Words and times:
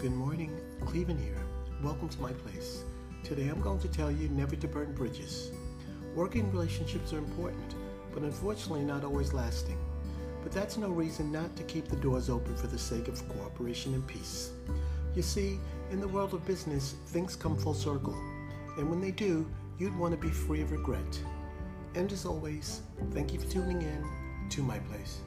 Good 0.00 0.12
morning, 0.12 0.58
Clevin 0.86 1.22
here. 1.22 1.42
Welcome 1.82 2.08
to 2.08 2.22
my 2.22 2.32
place. 2.32 2.84
Today 3.22 3.48
I'm 3.48 3.60
going 3.60 3.80
to 3.80 3.88
tell 3.88 4.10
you 4.10 4.30
never 4.30 4.56
to 4.56 4.66
burn 4.66 4.94
bridges. 4.94 5.50
Working 6.14 6.50
relationships 6.50 7.12
are 7.12 7.18
important, 7.18 7.74
but 8.14 8.22
unfortunately 8.22 8.82
not 8.82 9.04
always 9.04 9.34
lasting. 9.34 9.76
But 10.42 10.52
that's 10.52 10.78
no 10.78 10.88
reason 10.88 11.30
not 11.30 11.54
to 11.56 11.64
keep 11.64 11.86
the 11.88 11.96
doors 11.96 12.30
open 12.30 12.56
for 12.56 12.66
the 12.66 12.78
sake 12.78 13.08
of 13.08 13.28
cooperation 13.28 13.92
and 13.92 14.06
peace. 14.06 14.52
You 15.14 15.20
see, 15.20 15.60
in 15.90 16.00
the 16.00 16.08
world 16.08 16.32
of 16.32 16.46
business, 16.46 16.94
things 17.08 17.36
come 17.36 17.58
full 17.58 17.74
circle. 17.74 18.14
And 18.78 18.88
when 18.88 19.02
they 19.02 19.10
do, 19.10 19.46
you'd 19.78 19.98
want 19.98 20.18
to 20.18 20.18
be 20.18 20.32
free 20.32 20.62
of 20.62 20.72
regret. 20.72 21.20
And 21.94 22.10
as 22.10 22.24
always, 22.24 22.80
thank 23.10 23.34
you 23.34 23.38
for 23.38 23.50
tuning 23.50 23.82
in 23.82 24.48
to 24.48 24.62
my 24.62 24.78
place. 24.78 25.18